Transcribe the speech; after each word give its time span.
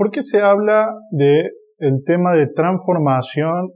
¿Por 0.00 0.10
qué 0.10 0.22
se 0.22 0.40
habla 0.40 0.88
de 1.10 1.50
el 1.76 2.02
tema 2.06 2.34
de 2.34 2.46
transformación 2.46 3.70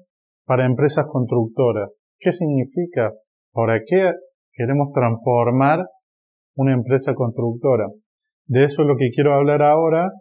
para 0.46 0.64
empresas 0.64 1.04
constructoras? 1.06 1.90
¿Qué 2.18 2.32
significa? 2.32 3.12
¿Para 3.52 3.80
qué 3.86 4.10
queremos 4.54 4.90
transformar 4.94 5.80
una 6.56 6.72
empresa 6.72 7.12
constructora? 7.12 7.88
De 8.46 8.64
eso 8.64 8.80
es 8.80 8.88
lo 8.88 8.96
que 8.96 9.10
quiero 9.14 9.34
hablar 9.34 9.60
ahora 9.60 10.12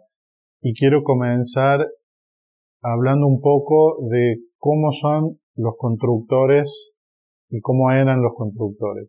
y 0.60 0.74
quiero 0.74 1.02
comenzar 1.04 1.86
hablando 2.82 3.26
un 3.26 3.40
poco 3.40 4.06
de 4.10 4.40
cómo 4.58 4.92
son 4.92 5.38
los 5.56 5.72
constructores 5.78 6.92
y 7.48 7.62
cómo 7.62 7.90
eran 7.90 8.20
los 8.20 8.34
constructores. 8.34 9.08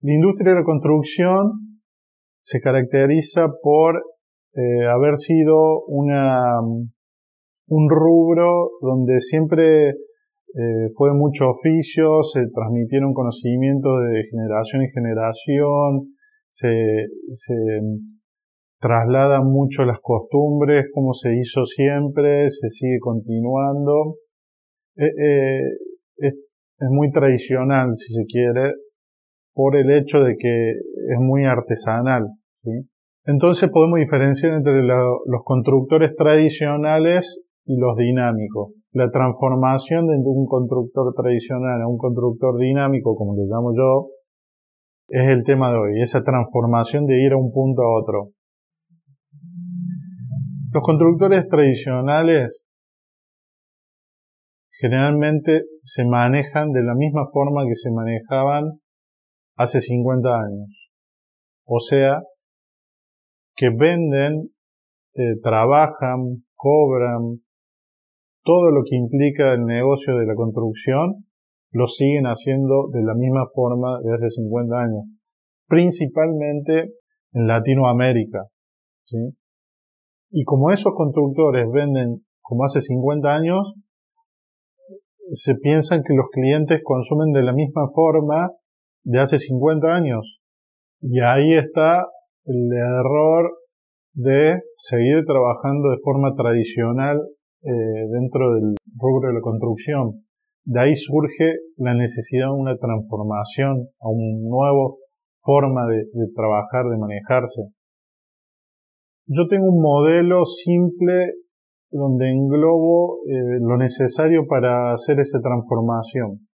La 0.00 0.14
industria 0.14 0.54
de 0.54 0.60
la 0.60 0.64
construcción 0.64 1.82
se 2.42 2.62
caracteriza 2.62 3.48
por 3.62 4.02
eh, 4.54 4.86
haber 4.86 5.16
sido 5.16 5.84
una, 5.86 6.60
un 7.68 7.88
rubro 7.88 8.70
donde 8.80 9.20
siempre 9.20 9.90
eh, 9.90 10.88
fue 10.96 11.14
mucho 11.14 11.50
oficio, 11.50 12.22
se 12.22 12.40
transmitieron 12.52 13.14
conocimientos 13.14 13.92
de 14.10 14.24
generación 14.30 14.82
en 14.82 14.90
generación, 14.90 16.14
se, 16.50 17.06
se 17.32 17.54
trasladan 18.80 19.44
mucho 19.44 19.84
las 19.84 20.00
costumbres, 20.00 20.86
como 20.92 21.12
se 21.12 21.36
hizo 21.36 21.64
siempre, 21.64 22.50
se 22.50 22.68
sigue 22.70 22.98
continuando. 22.98 24.16
Eh, 24.96 25.60
es, 26.16 26.34
es 26.34 26.88
muy 26.90 27.12
tradicional, 27.12 27.92
si 27.96 28.12
se 28.12 28.24
quiere, 28.24 28.72
por 29.54 29.76
el 29.76 29.90
hecho 29.92 30.24
de 30.24 30.34
que 30.36 30.70
es 30.72 31.18
muy 31.20 31.44
artesanal. 31.44 32.26
¿sí? 32.62 32.89
Entonces 33.24 33.70
podemos 33.70 33.98
diferenciar 33.98 34.54
entre 34.54 34.82
los 34.82 35.42
constructores 35.44 36.14
tradicionales 36.16 37.42
y 37.64 37.76
los 37.78 37.96
dinámicos. 37.96 38.72
La 38.92 39.10
transformación 39.10 40.06
de 40.06 40.16
un 40.16 40.46
constructor 40.46 41.12
tradicional 41.14 41.82
a 41.82 41.88
un 41.88 41.98
constructor 41.98 42.58
dinámico, 42.58 43.14
como 43.14 43.36
le 43.36 43.42
llamo 43.46 43.72
yo, 43.76 44.08
es 45.08 45.28
el 45.28 45.44
tema 45.44 45.70
de 45.70 45.78
hoy, 45.78 46.00
esa 46.00 46.22
transformación 46.22 47.06
de 47.06 47.22
ir 47.22 47.32
a 47.32 47.36
un 47.36 47.52
punto 47.52 47.82
a 47.82 48.00
otro. 48.00 48.30
Los 50.72 50.82
constructores 50.82 51.48
tradicionales 51.48 52.64
generalmente 54.80 55.64
se 55.84 56.04
manejan 56.04 56.72
de 56.72 56.82
la 56.82 56.94
misma 56.94 57.26
forma 57.32 57.64
que 57.66 57.74
se 57.74 57.90
manejaban 57.90 58.80
hace 59.56 59.80
50 59.80 60.28
años. 60.28 60.90
O 61.64 61.80
sea, 61.80 62.22
que 63.56 63.68
venden, 63.70 64.50
eh, 65.14 65.40
trabajan, 65.42 66.44
cobran, 66.54 67.40
todo 68.42 68.70
lo 68.70 68.82
que 68.84 68.96
implica 68.96 69.52
el 69.52 69.64
negocio 69.64 70.16
de 70.16 70.26
la 70.26 70.34
construcción, 70.34 71.26
lo 71.72 71.86
siguen 71.86 72.24
haciendo 72.24 72.88
de 72.92 73.02
la 73.02 73.14
misma 73.14 73.46
forma 73.54 74.00
de 74.02 74.14
hace 74.14 74.28
50 74.28 74.76
años, 74.76 75.04
principalmente 75.68 76.94
en 77.32 77.46
Latinoamérica. 77.46 78.46
¿sí? 79.04 79.18
Y 80.30 80.44
como 80.44 80.70
esos 80.70 80.92
constructores 80.94 81.66
venden 81.72 82.24
como 82.40 82.64
hace 82.64 82.80
50 82.80 83.28
años, 83.28 83.74
se 85.34 85.54
piensan 85.54 86.02
que 86.02 86.14
los 86.14 86.26
clientes 86.32 86.80
consumen 86.82 87.32
de 87.32 87.42
la 87.42 87.52
misma 87.52 87.88
forma 87.94 88.50
de 89.04 89.20
hace 89.20 89.38
50 89.38 89.86
años. 89.88 90.40
Y 91.00 91.20
ahí 91.20 91.54
está 91.54 92.06
el 92.44 92.72
error 92.72 93.50
de 94.14 94.60
seguir 94.76 95.24
trabajando 95.26 95.90
de 95.90 95.98
forma 96.02 96.34
tradicional 96.34 97.20
eh, 97.62 97.70
dentro 98.12 98.54
del 98.54 98.74
rubro 98.98 99.28
de 99.28 99.34
la 99.34 99.40
construcción. 99.40 100.24
De 100.64 100.80
ahí 100.80 100.94
surge 100.94 101.54
la 101.76 101.94
necesidad 101.94 102.46
de 102.46 102.60
una 102.60 102.76
transformación 102.76 103.88
a 104.00 104.08
una 104.08 104.48
nueva 104.48 104.94
forma 105.42 105.86
de, 105.86 106.04
trabajar, 106.34 106.86
de 106.90 106.98
manejarse. 106.98 107.62
Yo 109.26 109.46
tengo 109.48 109.66
un 109.66 109.80
modelo 109.80 110.44
simple 110.44 111.34
donde 111.90 112.30
englobo 112.30 113.18
eh, 113.26 113.58
lo 113.60 113.76
necesario 113.76 114.46
para 114.46 114.92
hacer 114.92 115.18
esa 115.18 115.40
transformación. 115.40 116.46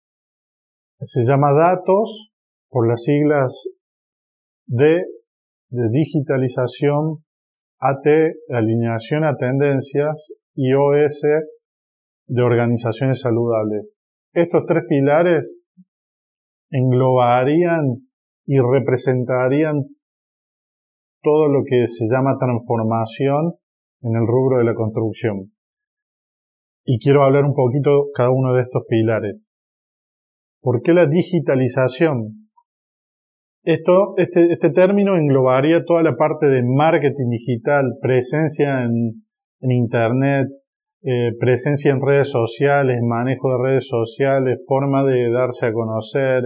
Se 1.00 1.24
llama 1.24 1.52
datos 1.52 2.30
por 2.70 2.88
las 2.88 3.02
siglas 3.02 3.68
D 4.66 5.04
de 5.68 5.88
digitalización, 5.90 7.18
AT, 7.78 8.06
alineación 8.50 9.24
a 9.24 9.36
tendencias 9.36 10.28
y 10.54 10.72
OS 10.72 11.22
de 12.28 12.42
organizaciones 12.42 13.20
saludables. 13.20 13.86
Estos 14.32 14.64
tres 14.66 14.84
pilares 14.88 15.44
englobarían 16.70 18.08
y 18.46 18.58
representarían 18.58 19.84
todo 21.22 21.48
lo 21.48 21.64
que 21.64 21.86
se 21.86 22.06
llama 22.10 22.36
transformación 22.38 23.54
en 24.02 24.14
el 24.14 24.26
rubro 24.26 24.58
de 24.58 24.64
la 24.64 24.74
construcción. 24.74 25.52
Y 26.84 26.98
quiero 27.00 27.24
hablar 27.24 27.44
un 27.44 27.54
poquito 27.54 28.10
cada 28.14 28.30
uno 28.30 28.54
de 28.54 28.62
estos 28.62 28.84
pilares. 28.88 29.36
¿Por 30.60 30.82
qué 30.82 30.92
la 30.92 31.06
digitalización? 31.06 32.45
Esto, 33.66 34.14
este, 34.16 34.52
este 34.52 34.70
término 34.70 35.16
englobaría 35.16 35.84
toda 35.84 36.00
la 36.04 36.16
parte 36.16 36.46
de 36.46 36.62
marketing 36.62 37.30
digital, 37.30 37.94
presencia 38.00 38.84
en, 38.84 39.24
Internet, 39.60 40.46
eh, 41.02 41.32
presencia 41.40 41.90
en 41.90 42.00
redes 42.00 42.30
sociales, 42.30 43.00
manejo 43.02 43.50
de 43.50 43.68
redes 43.68 43.88
sociales, 43.88 44.60
forma 44.68 45.02
de 45.02 45.32
darse 45.32 45.66
a 45.66 45.72
conocer, 45.72 46.44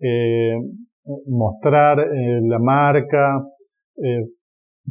eh, 0.00 0.56
mostrar 1.26 2.00
eh, 2.00 2.40
la 2.42 2.58
marca, 2.58 3.42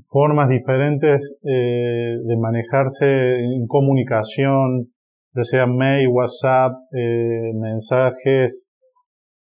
formas 0.09 0.49
diferentes 0.49 1.37
de 1.43 2.37
manejarse 2.39 3.05
en 3.05 3.67
comunicación, 3.67 4.87
ya 5.35 5.43
sea 5.43 5.67
mail, 5.67 6.07
WhatsApp, 6.07 6.71
mensajes 7.53 8.67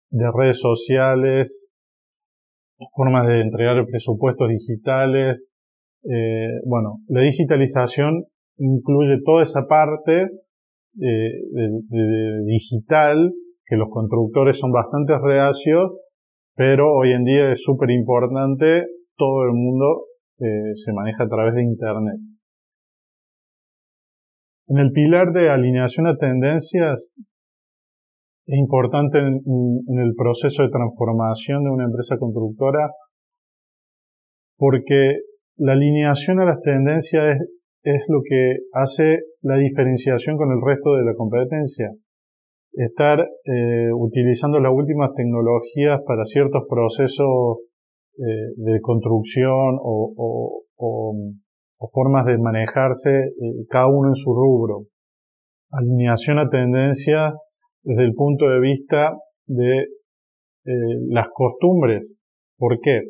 de 0.10 0.26
redes 0.36 0.60
sociales, 0.60 1.71
formas 2.96 3.28
de 3.28 3.42
entregar 3.42 3.86
presupuestos 3.86 4.50
digitales. 4.50 5.40
Eh, 6.04 6.60
bueno, 6.66 7.00
la 7.08 7.22
digitalización 7.22 8.26
incluye 8.58 9.22
toda 9.26 9.44
esa 9.44 9.68
parte 9.68 10.24
eh, 10.24 11.32
de, 11.52 12.44
digital 12.46 13.32
que 13.66 13.76
los 13.78 13.90
constructores 13.90 14.60
son 14.60 14.72
bastante 14.72 15.14
reacios, 15.18 15.94
pero 16.56 16.94
hoy 16.94 17.14
en 17.14 17.24
día 17.24 17.52
es 17.52 17.64
súper 17.64 17.92
importante, 17.92 18.86
todo 19.16 19.44
el 19.44 19.54
mundo 19.54 20.06
eh, 20.40 20.76
se 20.76 20.92
maneja 20.92 21.24
a 21.24 21.30
través 21.30 21.56
de 21.56 21.64
Internet. 21.64 22.18
En 24.68 24.78
el 24.80 24.92
pilar 24.92 25.32
de 25.32 25.50
alineación 25.50 26.08
a 26.08 26.18
tendencias, 26.18 27.02
es 28.52 28.58
importante 28.58 29.18
en, 29.18 30.00
el 30.00 30.14
proceso 30.16 30.64
de 30.64 30.70
transformación 30.70 31.64
de 31.64 31.70
una 31.70 31.86
empresa 31.86 32.18
constructora 32.18 32.92
porque 34.58 35.20
la 35.56 35.72
alineación 35.72 36.40
a 36.42 36.46
las 36.46 36.60
tendencias 36.62 37.38
es, 37.84 38.02
lo 38.10 38.20
que 38.28 38.58
hace 38.74 39.20
la 39.42 39.56
diferenciación 39.56 40.36
con 40.36 40.52
el 40.52 40.60
resto 40.64 40.96
de 40.96 41.06
la 41.06 41.14
competencia. 41.16 41.92
Estar 42.74 43.22
eh, 43.22 43.90
utilizando 43.94 44.60
las 44.60 44.74
últimas 44.74 45.12
tecnologías 45.16 46.02
para 46.06 46.26
ciertos 46.26 46.64
procesos 46.70 47.60
eh, 48.18 48.54
de 48.58 48.82
construcción 48.82 49.78
o, 49.82 50.64
formas 51.94 52.26
de 52.26 52.38
manejarse, 52.38 53.12
eh, 53.12 53.66
cada 53.70 53.88
uno 53.88 54.10
en 54.10 54.16
su 54.16 54.34
rubro. 54.34 54.84
Alineación 55.72 56.38
a 56.38 56.50
tendencias 56.50 57.34
desde 57.84 58.04
el 58.04 58.14
punto 58.14 58.48
de 58.48 58.60
vista 58.60 59.18
de 59.48 59.80
eh, 60.66 60.98
las 61.10 61.28
costumbres. 61.34 62.18
¿Por 62.58 62.80
qué? 62.82 63.02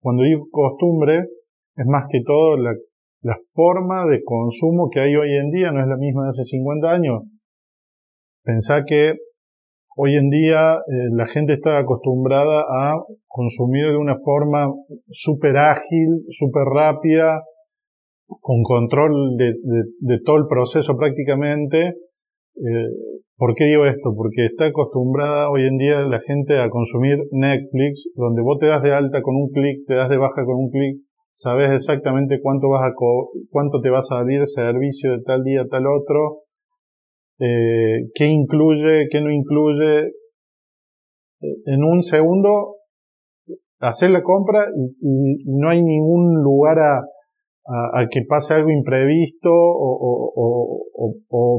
Cuando 0.00 0.22
digo 0.22 0.46
costumbres, 0.50 1.28
es 1.76 1.86
más 1.86 2.04
que 2.10 2.20
todo 2.24 2.56
la, 2.56 2.74
forma 3.54 4.06
de 4.06 4.22
consumo 4.24 4.90
que 4.90 5.00
hay 5.00 5.14
hoy 5.14 5.36
en 5.36 5.50
día 5.50 5.70
no 5.70 5.80
es 5.80 5.86
la 5.86 5.96
misma 5.96 6.24
de 6.24 6.28
hace 6.30 6.44
50 6.44 6.90
años. 6.90 7.22
Pensá 8.42 8.82
que 8.84 9.14
hoy 9.96 10.16
en 10.16 10.28
día 10.30 10.74
eh, 10.74 11.08
la 11.12 11.26
gente 11.26 11.54
está 11.54 11.78
acostumbrada 11.78 12.62
a 12.62 12.94
consumir 13.28 13.86
de 13.90 13.96
una 13.96 14.18
forma 14.24 14.72
súper 15.10 15.56
ágil, 15.56 16.24
súper 16.30 16.64
rápida, 16.64 17.42
con 18.40 18.62
control 18.62 19.36
de, 19.36 19.54
de, 20.00 20.18
todo 20.24 20.36
el 20.36 20.46
proceso 20.48 20.96
prácticamente. 20.96 21.94
Eh, 22.56 22.88
¿Por 23.36 23.54
qué 23.54 23.64
digo 23.64 23.86
esto? 23.86 24.14
Porque 24.14 24.46
está 24.46 24.66
acostumbrada 24.66 25.50
hoy 25.50 25.66
en 25.66 25.78
día 25.78 26.00
la 26.02 26.20
gente 26.20 26.60
a 26.60 26.68
consumir 26.70 27.18
Netflix, 27.32 28.08
donde 28.14 28.42
vos 28.42 28.58
te 28.58 28.66
das 28.66 28.82
de 28.82 28.92
alta 28.92 29.22
con 29.22 29.36
un 29.36 29.50
clic, 29.50 29.86
te 29.86 29.94
das 29.94 30.08
de 30.10 30.16
baja 30.16 30.44
con 30.44 30.56
un 30.56 30.70
clic, 30.70 31.00
sabes 31.32 31.72
exactamente 31.74 32.40
cuánto 32.40 32.68
vas 32.68 32.88
a 32.88 32.94
cuánto 33.50 33.80
te 33.80 33.90
va 33.90 33.98
a 33.98 34.02
salir 34.02 34.46
servicio 34.46 35.12
de 35.12 35.22
tal 35.24 35.42
día 35.42 35.62
a 35.62 35.66
tal 35.68 35.86
otro, 35.86 36.42
eh, 37.40 38.10
qué 38.14 38.26
incluye, 38.26 39.08
qué 39.10 39.20
no 39.20 39.30
incluye. 39.30 40.12
En 41.64 41.82
un 41.82 42.02
segundo 42.02 42.76
hacer 43.80 44.10
la 44.10 44.22
compra 44.22 44.66
y, 45.00 45.44
no 45.46 45.68
hay 45.68 45.82
ningún 45.82 46.42
lugar 46.42 46.78
a, 46.78 47.02
a, 47.66 48.06
que 48.10 48.22
pase 48.28 48.54
algo 48.54 48.70
imprevisto 48.70 49.50
o, 49.50 49.98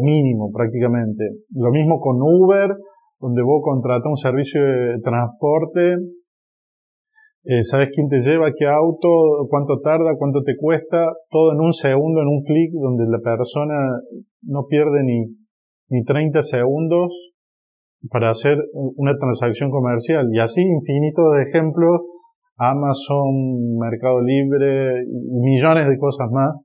mínimo 0.04 0.52
prácticamente. 0.52 1.24
Lo 1.52 1.72
mismo 1.72 2.00
con 2.00 2.18
Uber, 2.22 2.76
donde 3.20 3.42
vos 3.42 3.62
contratas 3.64 4.10
un 4.10 4.18
servicio 4.18 4.62
de 4.62 5.00
transporte 5.02 5.96
eh, 7.46 7.62
sabes 7.62 7.90
quién 7.94 8.08
te 8.08 8.22
lleva, 8.22 8.54
qué 8.58 8.66
auto, 8.68 9.46
cuánto 9.50 9.82
tarda, 9.82 10.16
cuánto 10.18 10.44
te 10.44 10.56
cuesta, 10.56 11.12
todo 11.30 11.52
en 11.52 11.60
un 11.60 11.74
segundo, 11.74 12.22
en 12.22 12.28
un 12.28 12.42
clic, 12.44 12.72
donde 12.72 13.04
la 13.06 13.20
persona 13.20 14.00
no 14.44 14.66
pierde 14.70 15.04
ni, 15.04 15.26
ni 15.90 16.06
30 16.06 16.42
segundos 16.42 17.12
para 18.10 18.30
hacer 18.30 18.58
una 18.74 19.18
transacción 19.18 19.72
comercial. 19.72 20.30
Y 20.32 20.40
así 20.40 20.62
infinitos 20.62 21.34
de 21.36 21.44
ejemplos, 21.50 22.02
Amazon, 22.58 23.78
Mercado 23.80 24.22
Libre, 24.22 25.06
millones 25.42 25.88
de 25.88 25.98
cosas 25.98 26.30
más. 26.32 26.56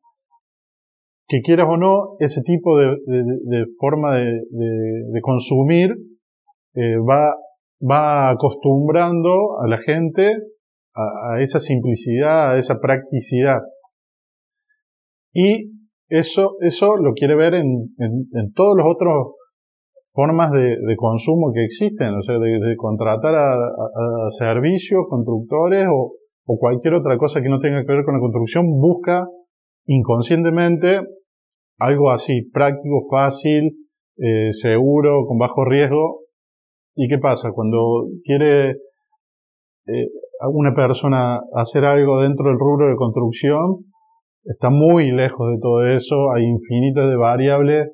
Que 1.27 1.41
quieras 1.41 1.67
o 1.69 1.77
no, 1.77 2.17
ese 2.21 2.41
tipo 2.43 2.79
de, 2.79 3.67
forma 3.79 4.17
de, 4.17 5.21
consumir 5.21 5.95
eh, 6.75 6.97
va, 6.99 8.31
acostumbrando 8.31 9.61
a 9.63 9.69
la 9.69 9.79
gente 9.79 10.33
a, 10.95 11.41
esa 11.41 11.59
simplicidad, 11.59 12.53
a 12.53 12.59
esa 12.59 12.81
practicidad. 12.81 13.61
Y 15.33 15.71
eso, 16.09 16.57
eso 16.61 16.97
lo 16.97 17.13
quiere 17.13 17.37
ver 17.37 17.55
en, 17.55 17.93
todos 18.55 18.77
los 18.77 18.87
otros 18.87 19.35
formas 20.19 20.51
de, 20.51 20.97
consumo 20.97 21.53
que 21.55 21.63
existen, 21.63 22.13
o 22.13 22.23
sea, 22.23 22.41
de, 22.41 22.75
contratar 22.77 23.37
a, 23.37 23.55
servicios, 24.31 25.07
constructores 25.09 25.87
o, 25.89 26.15
cualquier 26.45 26.95
otra 26.95 27.17
cosa 27.17 27.41
que 27.41 27.49
no 27.49 27.61
tenga 27.61 27.85
que 27.85 27.93
ver 27.93 28.05
con 28.05 28.15
la 28.15 28.21
construcción, 28.21 28.67
busca 28.81 29.29
inconscientemente 29.87 31.03
algo 31.79 32.11
así, 32.11 32.51
práctico, 32.53 33.07
fácil, 33.09 33.71
eh, 34.17 34.49
seguro, 34.51 35.25
con 35.29 35.39
bajo 35.39 35.65
riesgo. 35.65 36.23
¿Y 36.97 37.07
qué 37.07 37.19
pasa? 37.19 37.53
Cuando 37.53 38.09
quiere 38.25 38.71
eh, 38.71 40.09
una 40.53 40.75
persona 40.75 41.39
hacer 41.55 41.85
algo 41.85 42.23
dentro 42.23 42.49
del 42.49 42.59
rubro 42.59 42.89
de 42.89 42.97
construcción, 42.97 43.85
está 44.43 44.69
muy 44.69 45.13
lejos 45.13 45.49
de 45.53 45.59
todo 45.63 45.87
eso, 45.87 46.33
hay 46.35 46.43
infinitas 46.43 47.09
de 47.09 47.17
variables, 47.17 47.89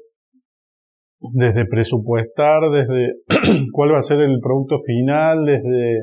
desde 1.33 1.67
presupuestar, 1.67 2.63
desde 2.71 3.15
cuál 3.73 3.93
va 3.93 3.99
a 3.99 4.03
ser 4.03 4.21
el 4.21 4.39
producto 4.41 4.81
final, 4.85 5.45
desde 5.45 5.99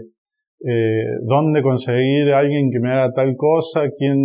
eh, 0.66 1.06
dónde 1.24 1.62
conseguir 1.62 2.34
a 2.34 2.40
alguien 2.40 2.70
que 2.72 2.80
me 2.80 2.92
haga 2.92 3.12
tal 3.14 3.36
cosa, 3.36 3.82
quién, 3.98 4.18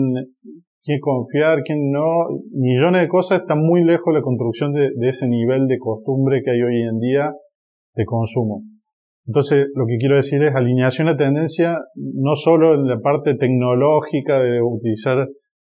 quién 0.82 1.00
confiar, 1.00 1.62
quién 1.64 1.90
no, 1.90 2.26
millones 2.52 3.02
de 3.02 3.08
cosas, 3.08 3.40
está 3.40 3.54
muy 3.54 3.84
lejos 3.84 4.14
la 4.14 4.22
construcción 4.22 4.72
de 4.72 5.08
ese 5.08 5.28
nivel 5.28 5.66
de 5.66 5.78
costumbre 5.78 6.42
que 6.44 6.50
hay 6.50 6.62
hoy 6.62 6.82
en 6.82 6.98
día 6.98 7.32
de 7.94 8.04
consumo. 8.04 8.62
Entonces, 9.26 9.66
lo 9.74 9.86
que 9.86 9.96
quiero 9.98 10.14
decir 10.14 10.42
es 10.44 10.54
alineación 10.54 11.08
a 11.08 11.16
tendencia, 11.16 11.78
no 11.96 12.34
solo 12.36 12.74
en 12.74 12.86
la 12.86 13.00
parte 13.00 13.34
tecnológica 13.34 14.38
de 14.38 14.62
utilizar 14.62 15.26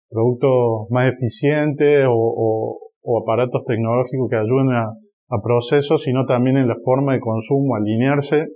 productos 0.09 0.87
más 0.91 1.11
eficientes 1.11 2.05
o, 2.09 2.79
aparatos 3.21 3.63
tecnológicos 3.65 4.29
que 4.29 4.37
ayuden 4.37 4.69
a, 4.71 4.93
procesos, 5.37 6.01
sino 6.03 6.25
también 6.25 6.57
en 6.57 6.67
la 6.67 6.77
forma 6.83 7.13
de 7.13 7.19
consumo, 7.19 7.75
alinearse 7.75 8.47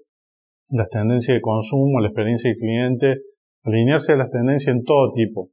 las 0.69 0.89
tendencias 0.89 1.35
de 1.35 1.41
consumo, 1.41 1.99
la 1.99 2.07
experiencia 2.07 2.49
del 2.49 2.57
cliente, 2.57 3.15
alinearse 3.63 4.13
a 4.13 4.17
las 4.17 4.31
tendencias 4.31 4.75
en 4.75 4.83
todo 4.83 5.13
tipo. 5.13 5.49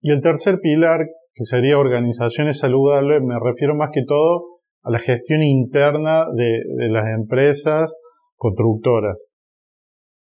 Y 0.00 0.12
el 0.12 0.22
tercer 0.22 0.60
pilar, 0.60 1.00
que 1.34 1.44
sería 1.44 1.78
organizaciones 1.78 2.58
saludables, 2.58 3.22
me 3.22 3.38
refiero 3.40 3.74
más 3.74 3.90
que 3.92 4.04
todo 4.06 4.58
a 4.82 4.90
la 4.90 5.00
gestión 5.00 5.42
interna 5.42 6.24
de, 6.32 6.88
las 6.88 7.06
empresas 7.18 7.90
constructoras. 8.36 9.16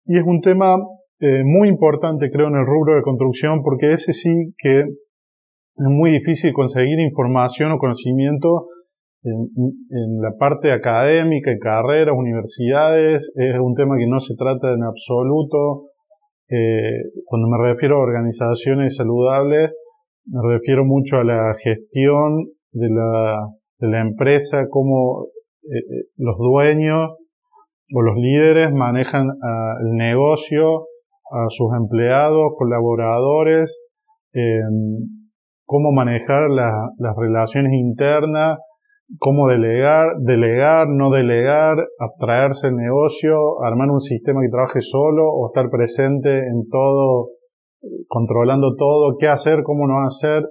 Y 0.04 0.18
es 0.18 0.24
un 0.26 0.40
tema 0.40 0.76
eh, 1.20 1.42
muy 1.44 1.68
importante, 1.68 2.30
creo, 2.30 2.48
en 2.48 2.56
el 2.56 2.66
rubro 2.66 2.96
de 2.96 3.02
construcción, 3.02 3.62
porque 3.62 3.92
ese 3.92 4.12
sí 4.12 4.52
que 4.58 4.80
es 4.80 5.88
muy 5.88 6.10
difícil 6.10 6.52
conseguir 6.52 7.00
información 7.00 7.72
o 7.72 7.78
conocimiento 7.78 8.66
en, 9.24 10.20
la 10.20 10.32
parte 10.38 10.72
académica, 10.72 11.50
en 11.50 11.58
carreras, 11.58 12.14
universidades. 12.16 13.32
Es 13.36 13.58
un 13.60 13.74
tema 13.74 13.96
que 13.98 14.06
no 14.06 14.20
se 14.20 14.34
trata 14.36 14.72
en 14.72 14.82
absoluto. 14.82 15.86
Eh, 16.48 17.02
cuando 17.24 17.48
me 17.48 17.58
refiero 17.58 17.96
a 17.96 18.02
organizaciones 18.02 18.96
saludables, 18.96 19.72
me 20.26 20.40
refiero 20.48 20.84
mucho 20.84 21.16
a 21.16 21.24
la 21.24 21.54
gestión 21.62 22.46
de 22.72 22.88
la 22.90 23.48
de 23.82 23.88
la 23.88 24.00
empresa, 24.00 24.68
cómo 24.70 25.26
eh, 25.64 25.76
eh, 25.76 26.04
los 26.16 26.38
dueños 26.38 27.16
o 27.94 28.00
los 28.00 28.16
líderes 28.16 28.72
manejan 28.72 29.28
ah, 29.42 29.74
el 29.82 29.96
negocio, 29.96 30.86
a 31.32 31.46
sus 31.48 31.72
empleados, 31.76 32.52
colaboradores, 32.56 33.76
em, 34.34 35.08
cómo 35.64 35.90
manejar 35.90 36.48
las 36.50 37.16
relaciones 37.16 37.72
internas, 37.72 38.58
cómo 39.18 39.48
delegar, 39.48 40.16
delegar, 40.20 40.88
no 40.88 41.10
delegar, 41.10 41.76
abstraerse 41.98 42.68
el 42.68 42.76
negocio, 42.76 43.62
armar 43.62 43.90
un 43.90 44.00
sistema 44.00 44.40
que 44.42 44.50
trabaje 44.50 44.80
solo 44.80 45.28
o 45.28 45.48
estar 45.48 45.70
presente 45.70 46.30
en 46.30 46.68
todo, 46.70 47.28
controlando 48.08 48.74
todo, 48.76 49.16
qué 49.18 49.28
hacer, 49.28 49.62
cómo 49.62 49.86
no 49.86 50.04
hacer. 50.06 50.44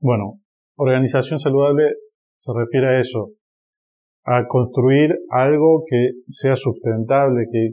Bueno, 0.00 0.40
organización 0.76 1.38
saludable 1.38 1.84
se 2.40 2.52
refiere 2.54 2.86
a 2.86 3.00
eso, 3.00 3.30
a 4.24 4.46
construir 4.46 5.16
algo 5.30 5.84
que 5.88 6.10
sea 6.28 6.56
sustentable, 6.56 7.46
que, 7.50 7.70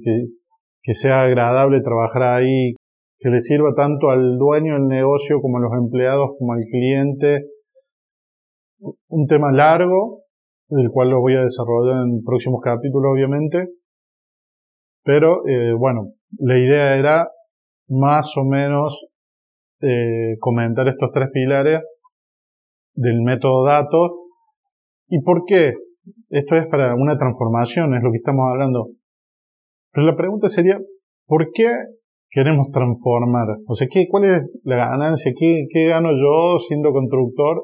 que, 0.83 0.93
sea 0.93 1.23
agradable 1.23 1.81
trabajar 1.81 2.23
ahí, 2.23 2.73
que 3.19 3.29
le 3.29 3.39
sirva 3.39 3.73
tanto 3.75 4.09
al 4.09 4.37
dueño 4.37 4.73
del 4.73 4.87
negocio 4.87 5.39
como 5.41 5.57
a 5.57 5.61
los 5.61 5.73
empleados 5.73 6.31
como 6.37 6.53
al 6.53 6.63
cliente. 6.69 7.45
Un 9.07 9.27
tema 9.27 9.51
largo, 9.51 10.21
del 10.69 10.89
cual 10.89 11.09
lo 11.09 11.21
voy 11.21 11.35
a 11.35 11.43
desarrollar 11.43 12.03
en 12.03 12.23
próximos 12.23 12.61
capítulos, 12.61 13.11
obviamente. 13.13 13.69
Pero, 15.03 15.47
eh, 15.47 15.73
bueno, 15.73 16.13
la 16.39 16.57
idea 16.57 16.97
era 16.97 17.29
más 17.87 18.35
o 18.37 18.43
menos 18.43 19.05
eh, 19.81 20.37
comentar 20.39 20.87
estos 20.87 21.11
tres 21.13 21.29
pilares 21.31 21.81
del 22.95 23.21
método 23.21 23.65
datos 23.65 24.11
¿Y 25.07 25.21
por 25.21 25.43
qué? 25.45 25.73
Esto 26.29 26.55
es 26.55 26.67
para 26.67 26.95
una 26.95 27.17
transformación, 27.17 27.95
es 27.95 28.03
lo 28.03 28.11
que 28.11 28.17
estamos 28.17 28.49
hablando. 28.49 28.89
Pero 29.91 30.07
la 30.07 30.15
pregunta 30.15 30.47
sería, 30.47 30.77
¿por 31.27 31.51
qué 31.53 31.69
queremos 32.29 32.69
transformar? 32.71 33.47
O 33.67 33.75
sea, 33.75 33.87
¿qué, 33.89 34.07
¿cuál 34.09 34.25
es 34.25 34.61
la 34.63 34.77
ganancia? 34.77 35.31
¿Qué, 35.37 35.67
¿Qué 35.71 35.87
gano 35.87 36.09
yo 36.11 36.57
siendo 36.57 36.91
constructor 36.91 37.63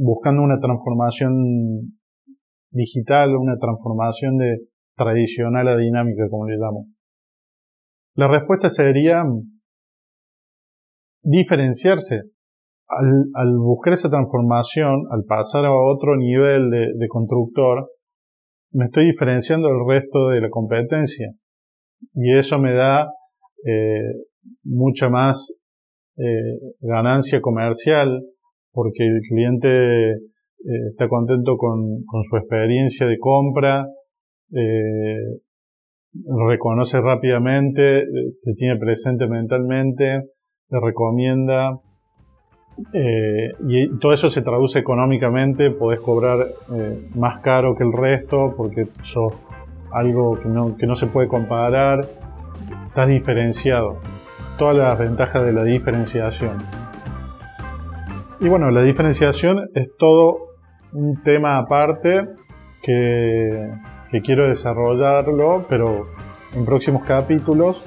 buscando 0.00 0.42
una 0.42 0.58
transformación 0.58 1.92
digital, 2.70 3.36
una 3.36 3.58
transformación 3.58 4.38
de 4.38 4.58
tradicional 4.96 5.68
a 5.68 5.76
dinámica, 5.76 6.28
como 6.30 6.46
le 6.46 6.56
llamo? 6.56 6.86
La 8.14 8.28
respuesta 8.28 8.68
sería 8.68 9.22
diferenciarse 11.22 12.22
al, 12.88 13.56
buscar 13.58 13.92
esa 13.92 14.08
transformación, 14.08 15.04
al 15.10 15.24
pasar 15.24 15.64
a 15.66 15.72
otro 15.72 16.16
nivel 16.16 16.70
de, 16.70 17.08
constructor, 17.08 17.90
me 18.72 18.86
estoy 18.86 19.06
diferenciando 19.06 19.68
del 19.68 19.86
resto 19.86 20.28
de 20.30 20.40
la 20.40 20.48
competencia. 20.48 21.30
Y 22.14 22.36
eso 22.36 22.58
me 22.58 22.72
da 22.72 23.12
eh, 23.64 24.12
mucha 24.64 25.08
más 25.08 25.52
eh, 26.16 26.58
ganancia 26.80 27.40
comercial 27.40 28.22
porque 28.80 29.06
el 29.06 29.20
cliente 29.28 30.12
eh, 30.12 30.16
está 30.90 31.06
contento 31.06 31.58
con, 31.58 32.02
su 32.22 32.36
experiencia 32.38 33.06
de 33.06 33.18
compra, 33.18 33.86
reconoce 36.48 36.98
rápidamente, 36.98 38.04
te 38.42 38.54
tiene 38.54 38.78
presente 38.78 39.26
mentalmente, 39.26 40.22
te 40.70 40.80
recomienda, 40.80 41.78
eh, 42.94 43.52
y 43.68 43.98
todo 43.98 44.12
eso 44.12 44.30
se 44.30 44.40
traduce 44.40 44.78
económicamente, 44.78 45.70
podés 45.70 46.00
cobrar 46.00 46.46
eh, 46.74 47.08
más 47.14 47.40
caro 47.40 47.74
que 47.76 47.84
el 47.84 47.92
resto 47.92 48.54
porque 48.56 48.88
sos 49.02 49.34
algo 49.92 50.38
que 50.40 50.48
no, 50.48 50.76
que 50.76 50.86
no 50.86 50.94
se 50.94 51.06
puede 51.06 51.28
comparar, 51.28 52.00
estás 52.86 53.08
diferenciado. 53.08 53.98
todas 54.58 54.76
las 54.76 54.98
ventajas 54.98 55.44
de 55.44 55.52
la 55.52 55.64
diferenciación. 55.64 56.79
Y 58.40 58.48
bueno, 58.48 58.70
la 58.70 58.82
diferenciación 58.82 59.68
es 59.74 59.94
todo 59.98 60.38
un 60.94 61.22
tema 61.22 61.58
aparte 61.58 62.26
que, 62.82 63.70
quiero 64.24 64.48
desarrollarlo, 64.48 65.66
pero 65.68 66.06
en 66.54 66.64
próximos 66.64 67.04
capítulos 67.04 67.82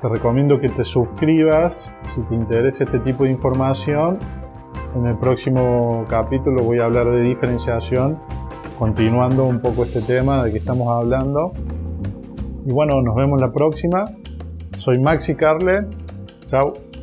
te 0.00 0.08
recomiendo 0.08 0.60
que 0.60 0.68
te 0.68 0.84
suscribas 0.84 1.74
si 2.14 2.20
te 2.22 2.34
interesa 2.34 2.84
este 2.84 3.00
tipo 3.00 3.24
de 3.24 3.30
información. 3.30 4.18
En 4.94 5.06
el 5.06 5.18
próximo 5.18 6.04
capítulo 6.08 6.62
voy 6.62 6.78
a 6.78 6.84
hablar 6.84 7.10
de 7.10 7.22
diferenciación, 7.22 8.20
continuando 8.78 9.46
un 9.46 9.60
poco 9.60 9.84
este 9.84 10.00
tema 10.00 10.44
de 10.44 10.52
que 10.52 10.58
estamos 10.58 10.92
hablando. 10.92 11.52
Y 12.64 12.72
bueno, 12.72 13.02
nos 13.02 13.16
vemos 13.16 13.40
la 13.40 13.52
próxima. 13.52 14.04
Soy 14.78 15.00
Maxi 15.00 15.34
Carle. 15.34 15.86
Chao. 16.50 16.93